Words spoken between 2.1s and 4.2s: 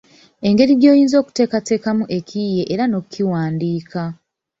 ekiyiiye era n’okiwandiika.